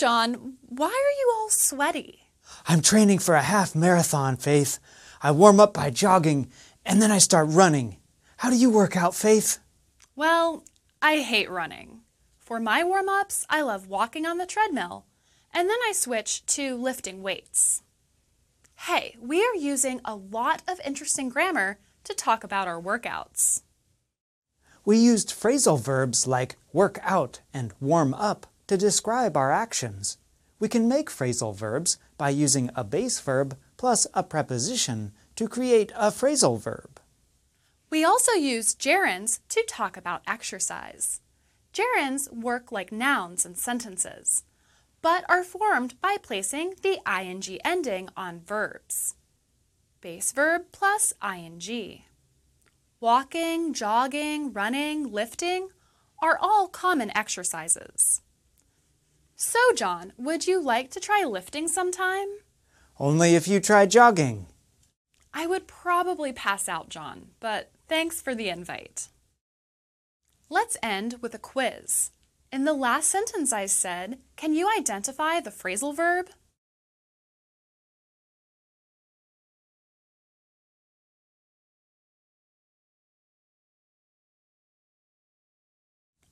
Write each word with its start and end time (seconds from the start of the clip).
John, 0.00 0.54
why 0.62 0.86
are 0.86 1.16
you 1.20 1.34
all 1.36 1.50
sweaty? 1.50 2.20
I'm 2.66 2.80
training 2.80 3.18
for 3.18 3.34
a 3.34 3.42
half 3.42 3.74
marathon, 3.74 4.38
Faith. 4.38 4.78
I 5.22 5.30
warm 5.30 5.60
up 5.60 5.74
by 5.74 5.90
jogging 5.90 6.50
and 6.86 7.02
then 7.02 7.10
I 7.10 7.18
start 7.18 7.48
running. 7.50 7.98
How 8.38 8.48
do 8.48 8.56
you 8.56 8.70
work 8.70 8.96
out, 8.96 9.14
Faith? 9.14 9.58
Well, 10.16 10.64
I 11.02 11.18
hate 11.18 11.50
running. 11.50 12.00
For 12.38 12.58
my 12.58 12.82
warm 12.82 13.10
ups, 13.10 13.44
I 13.50 13.60
love 13.60 13.88
walking 13.88 14.24
on 14.24 14.38
the 14.38 14.46
treadmill, 14.46 15.04
and 15.52 15.68
then 15.68 15.76
I 15.86 15.92
switch 15.92 16.46
to 16.46 16.76
lifting 16.76 17.22
weights. 17.22 17.82
Hey, 18.88 19.16
we 19.20 19.44
are 19.44 19.54
using 19.54 20.00
a 20.06 20.14
lot 20.14 20.62
of 20.66 20.80
interesting 20.82 21.28
grammar 21.28 21.78
to 22.04 22.14
talk 22.14 22.42
about 22.42 22.66
our 22.66 22.80
workouts. 22.80 23.60
We 24.82 24.96
used 24.96 25.28
phrasal 25.28 25.78
verbs 25.78 26.26
like 26.26 26.56
work 26.72 26.98
out 27.02 27.42
and 27.52 27.74
warm 27.80 28.14
up 28.14 28.46
to 28.70 28.76
describe 28.76 29.36
our 29.36 29.50
actions. 29.50 30.16
We 30.60 30.68
can 30.68 30.86
make 30.86 31.10
phrasal 31.10 31.56
verbs 31.56 31.98
by 32.16 32.30
using 32.30 32.70
a 32.76 32.84
base 32.84 33.18
verb 33.18 33.56
plus 33.76 34.06
a 34.14 34.22
preposition 34.22 35.10
to 35.34 35.48
create 35.48 35.90
a 35.96 36.12
phrasal 36.12 36.56
verb. 36.56 37.00
We 37.90 38.04
also 38.04 38.30
use 38.30 38.76
gerunds 38.76 39.40
to 39.48 39.64
talk 39.66 39.96
about 39.96 40.22
exercise. 40.24 41.20
Gerunds 41.74 42.32
work 42.32 42.70
like 42.70 42.92
nouns 42.92 43.44
in 43.44 43.56
sentences, 43.56 44.44
but 45.02 45.24
are 45.28 45.42
formed 45.42 46.00
by 46.00 46.16
placing 46.22 46.74
the 46.80 47.00
ing 47.10 47.58
ending 47.64 48.08
on 48.16 48.38
verbs. 48.38 49.16
Base 50.00 50.30
verb 50.30 50.66
plus 50.70 51.12
ing. 51.24 52.02
Walking, 53.00 53.74
jogging, 53.74 54.52
running, 54.52 55.10
lifting 55.10 55.70
are 56.22 56.38
all 56.40 56.68
common 56.68 57.10
exercises. 57.16 58.22
So, 59.70 59.76
John, 59.76 60.12
would 60.18 60.48
you 60.48 60.60
like 60.60 60.90
to 60.90 60.98
try 60.98 61.22
lifting 61.22 61.68
sometime? 61.68 62.26
Only 62.98 63.36
if 63.36 63.46
you 63.46 63.60
try 63.60 63.86
jogging. 63.86 64.46
I 65.32 65.46
would 65.46 65.68
probably 65.68 66.32
pass 66.32 66.68
out, 66.68 66.88
John, 66.88 67.28
but 67.38 67.70
thanks 67.86 68.20
for 68.20 68.34
the 68.34 68.48
invite. 68.48 69.06
Let's 70.48 70.76
end 70.82 71.18
with 71.20 71.36
a 71.36 71.38
quiz. 71.38 72.10
In 72.50 72.64
the 72.64 72.72
last 72.72 73.10
sentence 73.10 73.52
I 73.52 73.66
said, 73.66 74.18
can 74.34 74.54
you 74.54 74.68
identify 74.76 75.38
the 75.38 75.50
phrasal 75.52 75.94
verb? 75.94 76.30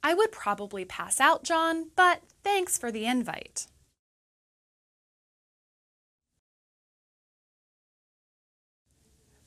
I 0.02 0.14
would 0.14 0.32
probably 0.32 0.84
pass 0.84 1.20
out, 1.20 1.44
John, 1.44 1.90
but 1.96 2.22
thanks 2.42 2.78
for 2.78 2.90
the 2.90 3.06
invite. 3.06 3.66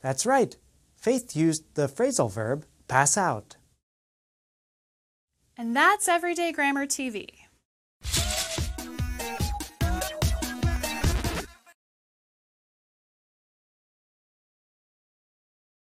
That's 0.01 0.25
right. 0.25 0.55
Faith 0.95 1.35
used 1.35 1.75
the 1.75 1.87
phrasal 1.87 2.31
verb 2.31 2.65
pass 2.87 3.17
out. 3.17 3.55
And 5.57 5.75
that's 5.75 6.07
Everyday 6.07 6.51
Grammar 6.51 6.87
TV. 6.87 7.40